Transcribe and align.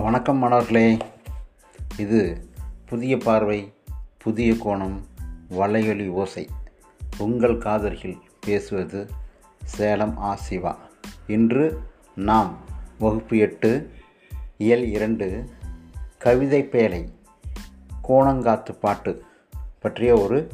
வணக்கம் 0.00 0.36
மாணவர்களே. 0.36 0.96
இது 1.98 2.48
புதிய 2.86 3.16
பார்வை 3.16 3.72
புதிய 4.18 4.54
கோணம் 4.54 5.00
வலையொலி 5.50 6.08
ஓசை. 6.08 6.48
உங்கள் 7.18 7.58
காதலில் 7.58 8.18
பேசுவது 8.40 9.10
சேலம் 9.64 10.18
ஆ 10.18 10.34
சிவா. 10.34 10.78
இன்று 11.26 11.78
நாம் 12.14 12.58
வகுப்பு 12.98 13.38
எட்டு 13.38 13.90
இயல் 14.56 14.84
இரண்டு 14.84 15.50
கவிதை 16.18 16.62
பேழை 16.62 17.12
கோணங்காத்து 18.08 18.72
பாட்டு 18.80 19.24
பற்றிய 19.80 20.16
ஒரு 20.16 20.48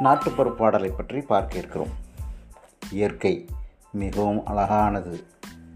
நாட்டுப்புற 0.00 0.50
பாடலை 0.50 0.90
பற்றி 0.90 1.20
பார்க்க 1.20 1.58
இருக்கிறோம். 1.58 1.90
இயற்கை 2.90 3.46
மிகவும் 3.92 4.44
அழகானது 4.44 5.24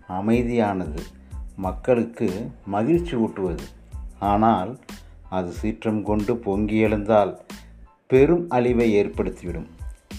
அமைதியானது 0.08 0.98
மக்களுக்கு 1.64 2.26
மகிழ்ச்சி 2.66 3.14
ஊட்டுவது. 3.16 3.64
ஆனால் 4.32 4.70
அது 5.28 5.50
சீற்றம் 5.50 6.02
கொண்டு 6.02 6.32
பொங்கி 6.36 6.78
எழுந்தால் 6.78 7.32
பெரும் 8.10 8.44
அழிவை 8.48 8.86
ஏற்படுத்திவிடும். 8.96 9.68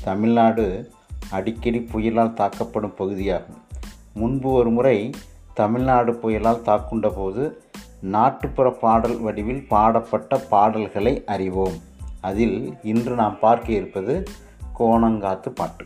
தமிழ்நாடு 0.04 0.66
அடிக்கடி 1.32 1.80
புயலால் 1.92 2.34
தாக்கப்படும் 2.34 2.96
பகுதியாகும். 2.96 3.62
முன்பு 4.14 4.50
ஒரு 4.52 4.72
முறை 4.72 4.98
தமிழ்நாடு 5.54 6.12
புயலால் 6.24 6.62
தாக்குண்ட 6.62 7.10
போது 7.10 7.44
நாட்டுப்புற 8.16 8.68
பாடல் 8.84 9.18
வடிவில் 9.20 9.64
பாடப்பட்ட 9.68 10.38
பாடல்களை 10.54 11.14
அறிவோம். 11.26 11.78
அதில் 12.22 12.58
இன்று 12.84 13.14
நாம் 13.16 13.38
பார்க்க 13.40 13.72
இருப்பது 13.74 14.16
கோணங்காத்து 14.80 15.50
பாட்டு. 15.50 15.86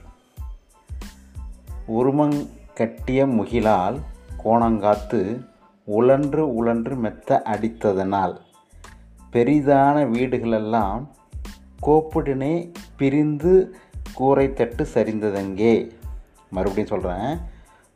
உருமங் 1.99 2.37
கட்டிய 2.73 3.21
முகிலால் 3.27 3.97
கோணங்காத்து 4.45 5.19
உழன்று 5.87 6.53
உழன்று 6.55 6.95
மெத்த 6.95 7.41
அடித்ததனால் 7.45 8.35
பெரிதான 9.33 9.95
வீடுகளெல்லாம் 10.09 11.01
கோப்புடனே 11.85 12.53
பிரிந்து 12.97 13.53
கூரை 14.13 14.53
தட்டு 14.53 14.87
சரிந்ததெங்கே? 14.93 15.73
மறுபடியும் 16.49 16.91
சொல்கிறேன் 16.91 17.39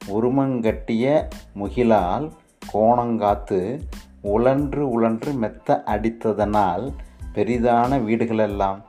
உருமங்கட்டிய 0.01 1.05
முகிலால் 1.59 2.31
கோணங்காத்து 2.73 3.59
உழன்று 4.21 4.89
உழன்று 4.89 5.33
மெத்த 5.33 5.83
அடித்ததனால் 5.85 6.85
பெரிதான 7.35 7.99
வீடுகளெல்லாம் 8.03 8.79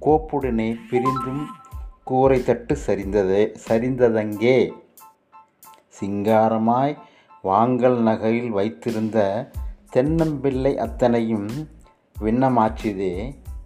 கோப்புடனே 0.00 0.76
பிரிந்தும் 0.90 1.44
கூரை 2.04 2.42
தட்டு 2.42 2.76
சரிந்ததே 2.86 3.42
சரிந்ததங்கே? 3.68 4.56
சிங்காரமாய் 6.00 6.94
வாங்கல் 7.42 7.98
நகையில் 8.02 8.50
வைத்திருந்த 8.50 9.18
தென்னம்பிள்ளை 9.96 10.72
அத்தனையும் 10.76 11.48
விண்ணமாச்சிதே 12.16 13.14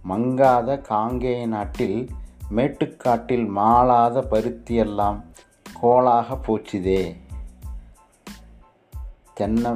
மங்காத 0.08 0.76
காங்கேய 0.88 1.46
நாட்டில் 1.46 1.98
மேட்டுக்காட்டில் 2.50 3.46
மாளாத 3.48 4.24
பருத்தியெல்லாம் 4.30 5.18
கோளாக 5.82 6.36
போச்சுதே 6.46 7.02
தென்ன 9.34 9.72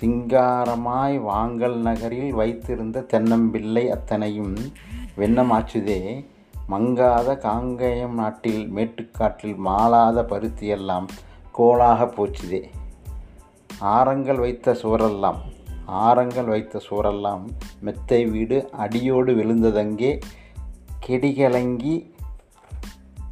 சிங்காரமாய் 0.00 1.16
வாங்கல் 1.22 1.78
நகரில் 1.78 2.32
வைத்திருந்த 2.32 3.00
தென்னம்பிள்ளை 3.10 3.84
அத்தனையும் 3.88 4.54
வெண்ணமாச்சுதே 5.16 6.00
மங்காத 6.68 7.28
காங்கேயம் 7.42 8.14
நாட்டில் 8.14 8.64
மேட்டுக்காட்டில் 8.72 9.56
மாளாத 9.56 10.22
பருத்தியெல்லாம் 10.22 11.08
கோளாக 11.52 12.04
போச்சுதே. 12.04 12.62
ஆரங்கள் 13.78 14.38
வைத்த 14.38 14.76
சுவரெல்லாம் 14.82 15.40
ஆரங்கள் 15.86 16.44
வைத்த 16.44 16.80
சுவரெல்லாம் 16.90 17.42
மெத்தை 17.80 18.26
வீடு 18.26 18.70
அடியோடு 18.72 19.32
விழுந்ததங்கே 19.34 20.20
கெடிகலங்கி 21.06 21.94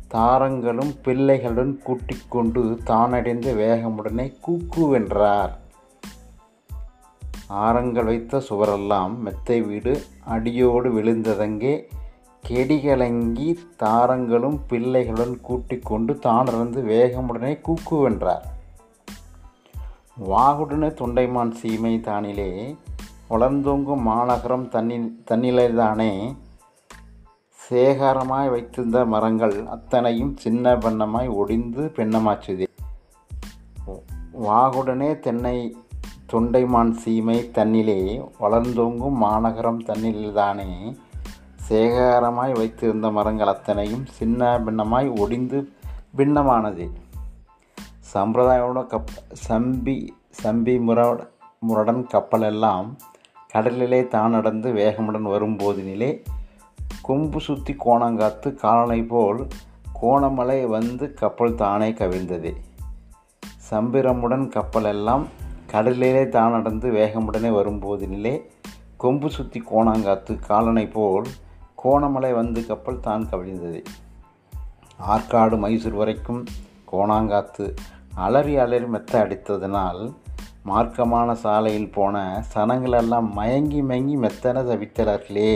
தாரங்களும் 0.08 0.92
பிள்ளைகளுடன் 1.04 1.82
கூட்டிக் 1.82 2.28
கொண்டு 2.28 2.60
தானடைந்த 2.84 3.48
வேகமுடனே 3.62 4.26
கூக்கு 4.41 4.87
வென்றார். 4.87 5.58
ஆரங்கள் 7.48 8.04
வைத்த 8.04 8.42
சுவரெல்லாம் 8.48 9.19
மெத்தை 9.19 9.60
வீடு 9.60 10.00
அடியோடு 10.25 10.88
விழுந்ததங்கே 10.94 11.75
கெடிகளங்கி 12.48 13.56
தாரங்களும் 13.76 14.60
பிள்ளைகளுடன் 14.68 15.40
கூட்டிக் 15.40 15.84
கொண்டு 15.84 16.18
தானிருந்து 16.22 16.82
வேகமுடனே 16.82 17.60
கூக்கு 17.60 17.96
வென்றார். 17.96 18.46
வாகுடனே 20.28 20.88
தொண்டைமான் 20.94 21.50
சீமை 21.50 22.00
தானிலே 22.04 22.76
வளர்ந்தோங்கும் 23.30 24.00
மாநகரம் 24.00 24.68
தன்னில் 24.68 25.22
தன்னிலைதானே. 25.30 26.36
சேகாரமாய் 27.68 28.50
வைத்திருந்த 28.50 29.04
மரங்கள் 29.04 29.66
அத்தனையும் 29.66 30.36
சின்ன 30.36 30.76
பண்ணமாய் 30.76 31.34
ஒடிந்து 31.34 31.92
பெண்ணமாச்சுதே. 31.96 32.66
வாகுடனே 34.42 35.18
தென்னை 35.18 35.76
தொண்டைமான் 36.32 36.90
சீமை 36.90 37.50
தன்னிலே 37.50 38.28
வளர்ந்தோங்கும் 38.40 39.12
மாநகரம் 39.12 39.82
தன்னில்தானே. 39.82 40.96
சேகரமாய் 41.70 42.53
வைத்திருந்த 42.53 43.08
மரங்கள் 43.10 43.47
அத்தனையும் 43.47 44.06
சின்ன 44.06 44.58
பின்னமாய் 44.58 45.08
ஒடிந்து 45.20 45.58
பின்னமானது. 46.16 46.84
சம்பிரதாயோட 48.12 48.78
கப் 48.92 49.12
சம்பி 49.48 49.94
சம்பி 50.42 50.75
முர 50.86 51.00
முரடன் 51.58 52.06
கப்பல் 52.06 52.42
எல்லாம் 52.42 52.88
கடலிலே 53.53 54.00
தான் 54.06 54.31
நடந்து 54.31 54.72
வேகமுடன் 54.72 55.28
வரும்போதினிலே 55.32 56.10
கொம்பு 57.03 57.41
சுற்றி 57.41 57.76
கோணங்காத்து 57.84 58.54
காலனை 58.54 59.02
போல் 59.02 59.47
கோணமலை 60.02 60.66
வந்து 60.66 61.14
கப்பல் 61.14 61.54
தானே 61.54 61.91
கவிழ்ந்தது. 61.92 62.52
சம்பிரமுடன் 63.70 64.48
கப்பல் 64.48 64.84
எல்லாம் 64.84 65.26
கடலிலே 65.66 66.28
தான் 66.28 66.50
நடந்து 66.50 66.91
வேகமுடனே 66.91 67.52
வரும்போதினிலே 67.58 68.34
கொம்பு 68.97 69.31
சுற்றி 69.31 69.62
கோணாங்காத்து 69.70 70.34
காலனை 70.47 70.87
போல் 70.87 71.28
கோணமலை 71.82 72.32
வந்து 72.34 72.66
கப்பல் 72.66 73.00
தான் 73.00 73.28
கவிழ்ந்தது. 73.32 73.80
ஆற்காடு 75.06 75.56
மைசூர் 75.58 75.94
வரைக்கும் 75.94 76.44
கோணாங்காத்து 76.92 77.66
அலறி 78.14 78.54
அலறி 78.58 78.86
மெத்த 78.86 79.12
அடித்ததனால் 79.24 80.02
மார்க்கமான 80.66 81.32
சாலையில் 81.32 81.92
போன 81.92 82.44
சனங்களெல்லாம் 82.54 83.28
மயங்கி 83.32 83.82
மயங்கி 83.82 84.16
மெத்தன 84.16 84.62
தவித்தலர்களே. 84.70 85.52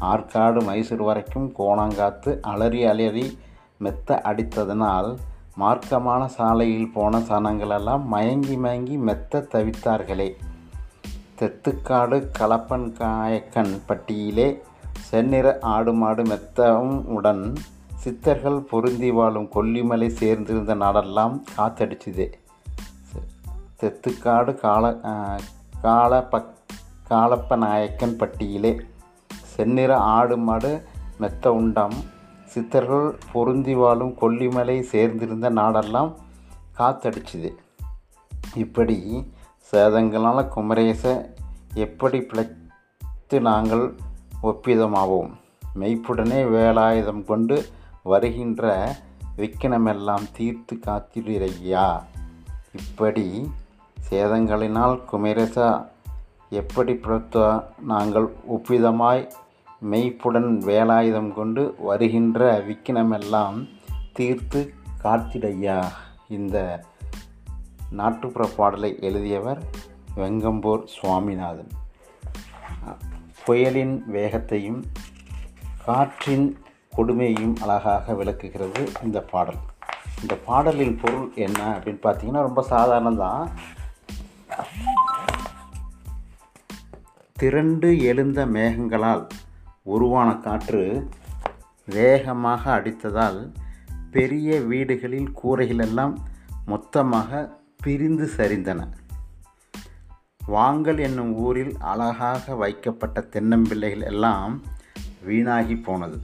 ஆற்காடு 0.00 0.60
மைசூர் 0.64 1.02
வரைக்கும் 1.02 1.48
கோணாங்காத்து 1.58 2.40
அலறி 2.40 2.84
அலறி 2.84 3.38
மெத்த 3.78 4.20
அடித்ததனால் 4.24 5.10
மார்க்கமான 5.58 6.26
சாலையில் 6.26 6.92
போன 6.92 7.18
சனங்களெல்லாம் 7.18 8.04
மயங்கி 8.04 8.56
மயங்கி 8.56 8.96
மெத்த 8.96 9.46
தவித்தார்களே. 9.52 10.30
தெத்துக்காடு 11.38 12.16
கலப்பன் 12.38 12.88
காயக்கன் 13.00 13.74
பட்டியிலே 13.86 14.48
செந்நிற 15.08 15.58
ஆடு 15.74 15.92
மாடு 15.92 16.22
மெத்தவும் 16.22 16.98
உடன் 17.16 17.42
சித்தர்கள் 17.94 18.58
பொருந்தி 18.70 19.10
வாழும் 19.10 19.48
கொல்லிமலை 19.54 20.08
சேர்ந்திருந்த 20.20 20.74
நாடெல்லாம் 20.82 21.34
காத்தடிச்சுதே. 21.56 22.26
தெத்துக்காடு 23.80 24.52
கால 24.54 24.84
கால 25.82 26.22
பக் 26.22 26.54
காலப்ப 27.10 27.56
நாயக்கன் 27.56 28.16
பட்டியிலே 28.16 28.72
செந்நிற 29.54 29.92
ஆடு 30.16 30.36
மாடு 30.38 30.72
மெத்த 31.18 31.52
உண்டம் 31.52 31.96
சித்தர்கள் 32.44 33.08
பொருந்தி 33.32 33.74
வாழும் 33.74 34.14
கொல்லிமலை 34.20 34.76
சேர்ந்திருந்த 34.92 35.48
நாடெல்லாம் 35.60 36.12
காத்தடிச்சுது. 36.78 37.50
இப்படி 38.54 38.98
சேதங்களால் 39.72 40.48
குமரேச 40.48 41.02
எப்படி 41.74 42.20
பிழைத்து 42.22 43.40
நாங்கள் 43.40 43.84
ஒப்பிதமாவோம். 44.42 45.30
மெய்ப்புடனே 45.80 46.42
வேலாயுதம் 46.54 47.24
கொண்டு 47.24 47.66
வருகின்ற 48.02 48.94
விக்கினமெல்லாம் 49.36 50.24
தீர்த்து 50.32 50.78
காத்திரையா 50.86 52.02
இப்படி 52.72 53.50
சேதங்களினால் 54.10 55.00
குமரேசா 55.12 55.86
எப்படி 56.50 56.94
பிழைத்த 56.94 57.68
நாங்கள் 57.80 58.32
ஒப்பிதமாய் 58.52 59.30
மெய்ப்புடன் 59.90 60.58
வேலாயுதம் 60.64 61.34
கொண்டு 61.34 61.74
வருகின்ற 61.78 62.58
விக்கினமெல்லாம் 62.58 63.68
தீர்த்து 64.12 64.74
காத்திடையா. 65.04 65.84
இந்த 66.28 66.84
நாட்டுப்புற 67.90 68.48
பாடலை 68.56 68.96
எழுதியவர் 69.00 69.62
வெங்கம்பூர் 70.16 70.84
சுவாமிநாதன். 70.84 71.68
புயலின் 73.44 74.02
வேகத்தையும் 74.06 74.84
காற்றின் 75.84 76.58
கொடுமையையும் 76.96 77.56
அழகாக 77.60 78.14
விளக்குகிறது 78.14 78.92
இந்த 79.02 79.20
பாடல். 79.20 79.58
இந்த 80.20 80.36
பாடலின் 80.36 80.98
பொருள் 81.02 81.32
என்ன 81.34 81.78
அப்படின்னு 81.78 81.98
பார்த்தீங்கன்னா 82.02 82.40
ரொம்ப 82.40 82.66
சாதாரணம்தான். 82.70 83.50
திரண்டு 87.32 88.02
எழுந்த 88.02 88.46
மேகங்களால் 88.46 89.28
உருவான 89.82 90.34
காற்று 90.34 91.08
வேகமாக 91.86 92.78
அடித்ததால் 92.78 93.52
பெரிய 94.10 94.60
வீடுகளில் 94.60 95.32
கூரைகளெல்லாம் 95.42 96.14
மொத்தமாக 96.66 97.58
பிரிந்து 97.78 98.30
சரிந்தன. 98.36 98.86
வாங்கல் 100.50 100.98
என்னும் 100.98 101.32
ஊரில் 101.38 101.74
அழகாக 101.92 102.54
வைக்கப்பட்ட 102.54 103.18
தென்னம்பிள்ளைகள் 103.32 104.04
எல்லாம் 104.04 104.54
வீணாகி 105.24 105.76
போனது. 105.76 106.16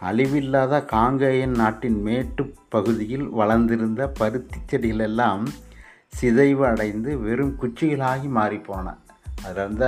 அழிவில்லாத 0.00 0.84
காங்கேயன் 0.84 1.54
நாட்டின் 1.54 2.02
மேட்டு 2.02 2.42
பகுதியில் 2.68 3.26
வளர்ந்திருந்த 3.28 4.02
பருத்தி 4.18 4.58
செடிகள் 4.66 4.98
எல்லாம் 4.98 5.44
சிதைவு 6.08 6.64
அடைந்து 6.66 7.10
வெறும் 7.20 7.56
குச்சிகளாகி 7.62 8.28
மாறிப்போன 8.36 8.86
அதில் 9.44 9.64
இருந்த 9.64 9.86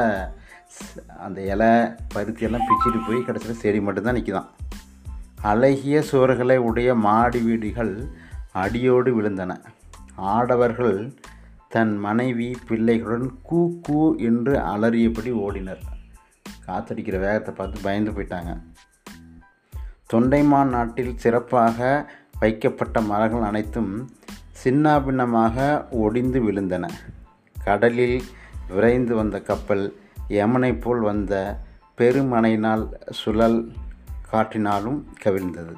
அந்த 1.19 1.39
இலை 1.43 1.71
பருத்தி 2.15 2.43
எல்லாம் 2.43 2.67
பிச்சுட்டு 2.69 3.01
போய் 3.07 3.25
கடைசியில் 3.25 3.63
செடி 3.63 3.81
மட்டும்தான் 3.81 4.17
நிற்கிதான் 4.17 4.51
அழகிய 5.43 6.03
சுவர்களை 6.13 6.57
உடைய 6.71 6.95
மாடி 7.07 7.41
வீடுகள் 7.41 7.95
அடியோடு 8.53 9.11
விழுந்தன. 9.17 9.53
ஆடவர்கள் 10.17 10.99
தன் 11.73 11.99
மனைவி 11.99 12.47
பிள்ளைகளுடன் 12.69 13.29
கூ 13.43 13.59
கூ 13.83 13.99
என்று 14.17 14.59
அலறியபடி 14.59 15.33
ஓடினர். 15.33 15.83
காத்தடிக்கிற 16.67 17.19
வேகத்தை 17.19 17.55
பார்த்து 17.55 17.81
பயந்து 17.83 18.11
போயிட்டாங்க. 18.11 18.53
தொண்டைமான் 20.13 20.69
நாட்டில் 20.69 21.19
சிறப்பாக 21.19 21.89
வைக்கப்பட்ட 22.41 23.01
மரங்கள் 23.01 23.43
அனைத்தும் 23.43 23.93
சின்னாபின்னமாக 24.65 25.57
ஒடிந்து 25.91 26.41
விழுந்தன. 26.43 26.89
கடலில் 27.65 28.23
விரைந்து 28.69 29.15
வந்த 29.15 29.41
கப்பல் 29.41 29.85
யமனை 30.29 30.81
போல் 30.81 31.01
வந்த 31.01 31.61
பெருமனையினால் 31.99 32.85
சுழல் 33.11 33.73
காற்றினாலும் 34.33 35.01
கவிழ்ந்தது. 35.23 35.75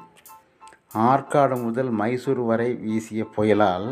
ஆற்காடு 0.97 1.63
முதல் 1.63 1.89
மைசூர் 1.89 2.39
வரை 2.39 2.73
வீசிய 2.73 3.27
புயலால் 3.37 3.87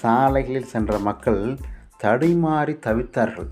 சாலைகளில் 0.00 0.64
சென்ற 0.64 0.98
மக்கள் 0.98 1.58
தடுமாறி 2.02 2.74
தவித்தார்கள். 2.86 3.50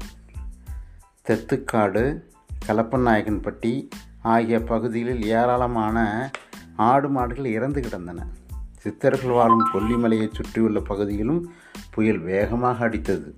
தெத்துக்காடு 1.29 2.23
கலப்பநாயகன்பட்டி 2.67 3.89
ஆகிய 4.23 4.63
பகுதிகளில் 4.63 5.23
ஏராளமான 5.23 6.31
ஆடு 6.77 7.09
மாடுகள் 7.09 7.45
இறந்து 7.45 7.81
கிடந்தன. 7.81 8.27
சித்தர்கள் 8.79 9.31
வாழும் 9.31 9.67
கொல்லிமலையை 9.75 10.29
சுற்றியுள்ள 10.33 10.81
பகுதியிலும் 10.81 11.53
புயல் 11.91 12.19
வேகமாக 12.19 12.89
அடித்தது. 12.89 13.35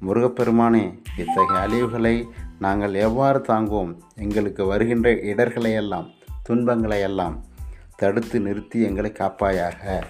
முருகப்பெருமானே 0.00 1.02
இத்தகைய 1.16 1.62
அழிவுகளை 1.66 2.28
நாங்கள் 2.58 2.94
எவ்வாறு 2.94 3.38
தாங்குவோம்? 3.38 3.98
எங்களுக்கு 4.16 4.64
வருகின்ற 4.64 5.12
இடர்களையெல்லாம் 5.12 6.06
துன்பங்களையெல்லாம் 6.48 7.36
தடுத்து 7.96 8.40
நிறுத்தி 8.40 8.82
எங்களை 8.82 9.12
காப்பாயாக. 9.18 10.02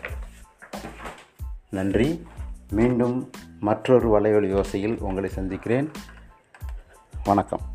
நன்றி. 1.70 2.26
மீண்டும் 2.70 3.30
மற்றொரு 3.60 4.20
வலையொலி 4.20 4.48
யோசையில் 4.48 4.98
உங்களை 4.98 5.30
சந்திக்கிறேன். 5.30 5.90
வணக்கம். 7.24 7.69